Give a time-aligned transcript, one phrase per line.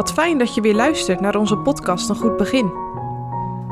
[0.00, 2.66] Wat fijn dat je weer luistert naar onze podcast Een Goed Begin.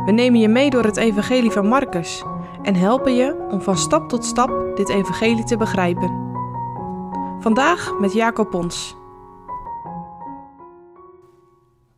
[0.05, 2.23] We nemen je mee door het Evangelie van Marcus
[2.63, 6.09] en helpen je om van stap tot stap dit Evangelie te begrijpen.
[7.41, 8.97] Vandaag met Jacob Pons.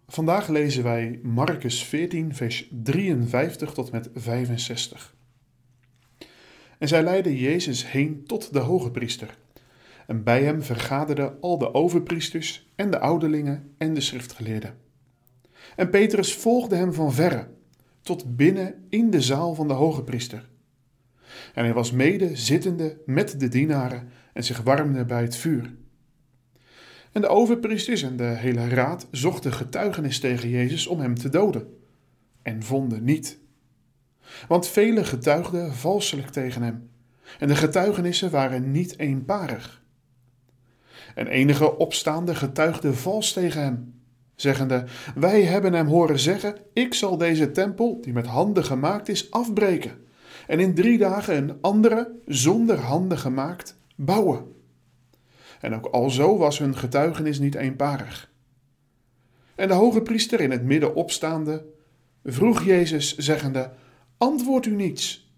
[0.07, 5.15] Vandaag lezen wij Marcus 14, vers 53 tot met 65.
[6.79, 9.39] En zij leidden Jezus heen tot de hoge priester.
[10.11, 14.74] En bij hem vergaderden al de overpriesters en de ouderlingen en de schriftgeleerden.
[15.77, 17.48] En Petrus volgde hem van verre,
[18.01, 20.48] tot binnen in de zaal van de hoge priester.
[21.54, 25.74] En hij was mede zittende met de dienaren en zich warmde bij het vuur.
[27.12, 31.77] En de overpriesters en de hele raad zochten getuigenis tegen Jezus om hem te doden,
[32.42, 33.38] en vonden niet.
[34.48, 36.90] Want velen getuigden valselijk tegen hem,
[37.38, 39.80] en de getuigenissen waren niet eenparig.
[41.14, 44.02] En enige opstaande getuigden vals tegen hem,
[44.34, 49.30] zeggende: Wij hebben hem horen zeggen: Ik zal deze tempel, die met handen gemaakt is,
[49.30, 50.04] afbreken,
[50.46, 54.45] en in drie dagen een andere, zonder handen gemaakt, bouwen.
[55.60, 58.30] En ook alzo was hun getuigenis niet eenparig.
[59.54, 61.65] En de hoge priester in het midden opstaande
[62.24, 63.70] vroeg Jezus, zeggende:
[64.19, 65.32] Antwoord u niets.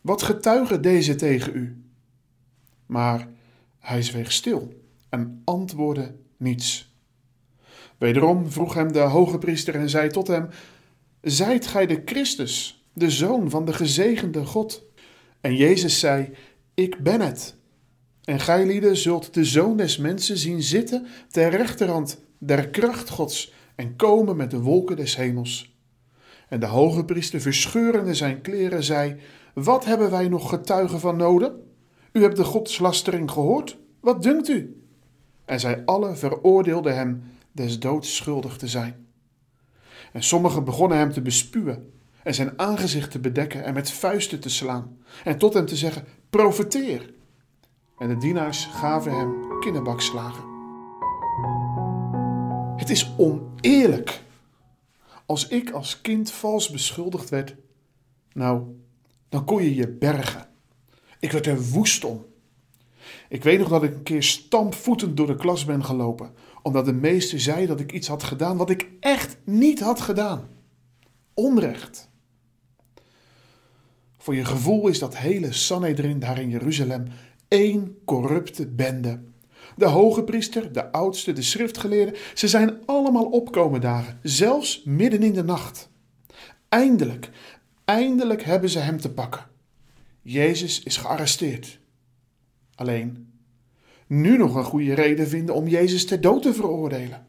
[0.00, 1.84] Wat getuigen deze tegen u?
[2.86, 3.28] Maar
[3.86, 6.94] hij zweeg stil en antwoordde niets.
[7.98, 10.48] Wederom vroeg hem de hoge priester en zei tot hem:
[11.20, 14.84] Zijt gij de Christus, de zoon van de gezegende God?
[15.40, 16.30] En Jezus zei:
[16.74, 17.56] Ik ben het.
[18.24, 23.96] En gij zult de zoon des mensen zien zitten ter rechterhand der kracht Gods en
[23.96, 25.74] komen met de wolken des hemels.
[26.48, 29.16] En de hoge priester, verscheurende zijn kleren, zei:
[29.54, 31.52] Wat hebben wij nog getuigen van nodig?
[32.16, 33.76] U hebt de godslastering gehoord.
[34.00, 34.82] Wat dunkt u?
[35.44, 37.22] En zij allen veroordeelden hem
[37.52, 39.06] des doods schuldig te zijn.
[40.12, 44.48] En sommigen begonnen hem te bespuwen en zijn aangezicht te bedekken en met vuisten te
[44.48, 47.14] slaan en tot hem te zeggen: profeteer.
[47.98, 50.44] En de dienaars gaven hem kinderbakslagen.
[52.76, 54.22] Het is oneerlijk.
[55.26, 57.54] Als ik als kind vals beschuldigd werd,
[58.32, 58.62] nou,
[59.28, 60.54] dan kon je je bergen.
[61.20, 62.24] Ik werd er woest om.
[63.28, 66.92] Ik weet nog dat ik een keer stampvoetend door de klas ben gelopen, omdat de
[66.92, 70.48] meester zei dat ik iets had gedaan wat ik echt niet had gedaan.
[71.34, 72.08] Onrecht.
[74.18, 77.04] Voor je gevoel is dat hele Sanhedrin daar in Jeruzalem
[77.48, 79.20] één corrupte bende.
[79.76, 85.32] De hoge priester, de oudste, de schriftgeleerden, ze zijn allemaal opkomen dagen, zelfs midden in
[85.32, 85.88] de nacht.
[86.68, 87.30] Eindelijk,
[87.84, 89.46] eindelijk hebben ze hem te pakken.
[90.28, 91.78] Jezus is gearresteerd.
[92.74, 93.32] Alleen,
[94.06, 97.26] nu nog een goede reden vinden om Jezus ter dood te veroordelen.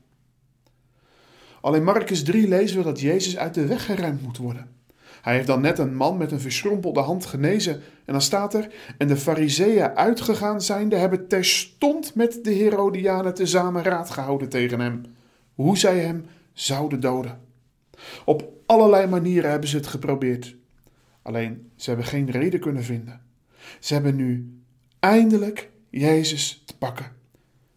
[1.62, 4.75] Al in Marcus 3 lezen we dat Jezus uit de weg geremd moet worden.
[5.22, 7.74] Hij heeft dan net een man met een verschrompelde hand genezen.
[8.06, 13.84] En dan staat er: En de Fariseeën uitgegaan zijnde hebben terstond met de Herodianen tezamen
[13.84, 15.03] raad gehouden tegen hem,
[15.53, 17.40] hoe zij hem zouden doden.
[18.25, 20.56] Op allerlei manieren hebben ze het geprobeerd.
[21.28, 23.22] Alleen ze hebben geen reden kunnen vinden.
[23.80, 24.62] Ze hebben nu
[25.00, 27.12] eindelijk Jezus te pakken.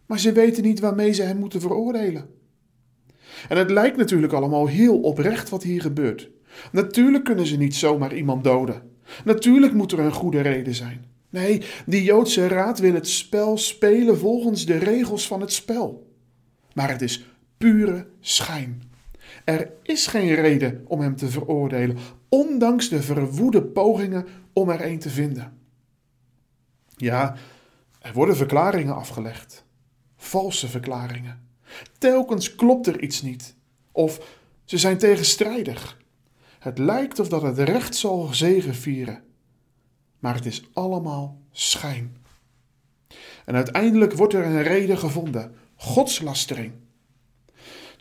[0.05, 2.29] Maar ze weten niet waarmee ze hem moeten veroordelen.
[3.49, 6.29] En het lijkt natuurlijk allemaal heel oprecht wat hier gebeurt.
[6.71, 8.81] Natuurlijk kunnen ze niet zomaar iemand doden.
[9.23, 11.05] Natuurlijk moet er een goede reden zijn.
[11.29, 16.11] Nee, die Joodse raad wil het spel spelen volgens de regels van het spel.
[16.73, 17.25] Maar het is
[17.57, 18.90] pure schijn.
[19.45, 21.97] Er is geen reden om hem te veroordelen,
[22.29, 25.57] ondanks de verwoede pogingen om er een te vinden.
[26.95, 27.35] Ja,
[27.99, 29.65] er worden verklaringen afgelegd.
[30.15, 31.49] Valse verklaringen.
[31.97, 33.55] Telkens klopt er iets niet.
[33.91, 35.99] Of ze zijn tegenstrijdig.
[36.59, 39.23] Het lijkt of dat het recht zal zegevieren.
[40.19, 42.17] Maar het is allemaal schijn.
[43.45, 46.73] En uiteindelijk wordt er een reden gevonden: godslastering.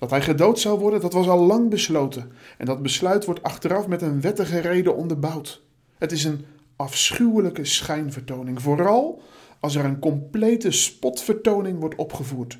[0.00, 2.32] Dat hij gedood zou worden, dat was al lang besloten.
[2.58, 5.62] En dat besluit wordt achteraf met een wettige reden onderbouwd.
[5.99, 6.44] Het is een
[6.76, 9.23] afschuwelijke schijnvertoning, vooral
[9.58, 12.58] als er een complete spotvertoning wordt opgevoerd.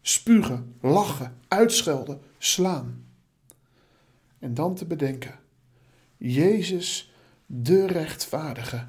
[0.00, 3.04] Spugen, lachen, uitschelden, slaan.
[4.38, 5.38] En dan te bedenken:
[6.16, 7.12] Jezus,
[7.46, 8.86] de rechtvaardige.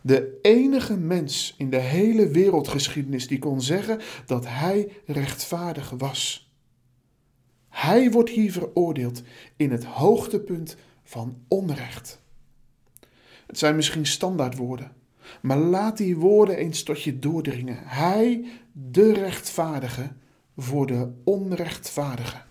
[0.00, 6.45] De enige mens in de hele wereldgeschiedenis die kon zeggen dat hij rechtvaardig was.
[7.76, 9.22] Hij wordt hier veroordeeld
[9.56, 12.22] in het hoogtepunt van onrecht.
[13.46, 14.92] Het zijn misschien standaardwoorden,
[15.42, 17.78] maar laat die woorden eens tot je doordringen.
[17.84, 20.12] Hij, de rechtvaardige,
[20.56, 22.42] voor de onrechtvaardige.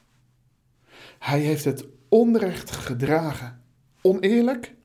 [1.19, 3.63] Hij heeft het onrecht gedragen.
[4.01, 4.75] Oneerlijk?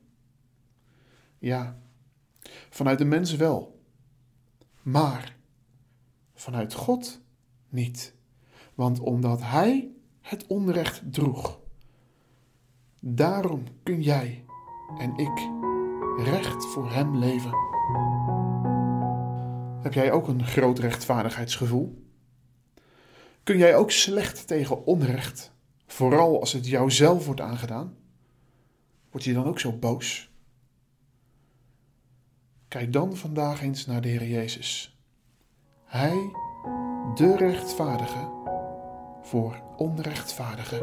[1.39, 1.79] Ja,
[2.69, 3.81] vanuit de mens wel.
[4.81, 5.35] Maar
[6.33, 7.21] vanuit God
[7.69, 8.13] niet.
[8.75, 9.91] Want omdat Hij
[10.21, 11.59] het onrecht droeg,
[12.99, 14.45] daarom kun jij
[14.97, 15.49] en ik
[16.25, 17.53] recht voor Hem leven.
[19.81, 22.05] Heb jij ook een groot rechtvaardigheidsgevoel?
[23.43, 25.53] Kun jij ook slecht tegen onrecht,
[25.87, 27.97] vooral als het jou zelf wordt aangedaan?
[29.11, 30.31] Word je dan ook zo boos?
[32.67, 34.99] Kijk dan vandaag eens naar de Heer Jezus.
[35.85, 36.31] Hij,
[37.15, 38.40] de rechtvaardige,
[39.31, 40.81] voor onrechtvaardigen.